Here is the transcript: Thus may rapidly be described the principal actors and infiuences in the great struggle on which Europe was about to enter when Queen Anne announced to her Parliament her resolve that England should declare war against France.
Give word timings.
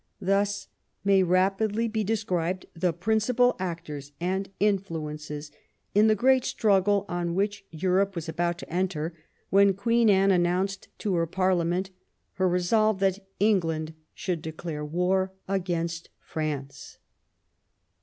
Thus 0.19 0.67
may 1.03 1.21
rapidly 1.21 1.87
be 1.87 2.03
described 2.03 2.65
the 2.73 2.91
principal 2.91 3.55
actors 3.59 4.13
and 4.19 4.49
infiuences 4.59 5.51
in 5.93 6.07
the 6.07 6.15
great 6.15 6.43
struggle 6.43 7.05
on 7.07 7.35
which 7.35 7.65
Europe 7.69 8.15
was 8.15 8.27
about 8.27 8.57
to 8.57 8.73
enter 8.73 9.13
when 9.51 9.75
Queen 9.75 10.09
Anne 10.09 10.31
announced 10.31 10.87
to 10.97 11.13
her 11.13 11.27
Parliament 11.27 11.91
her 12.33 12.49
resolve 12.49 12.97
that 13.01 13.19
England 13.39 13.93
should 14.15 14.41
declare 14.41 14.83
war 14.83 15.33
against 15.47 16.09
France. 16.19 16.97